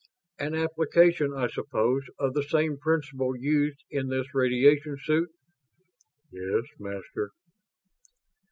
[0.39, 5.29] "An application, I suppose, of the same principle used in this radiation suit."
[6.31, 7.29] "Yes, Master."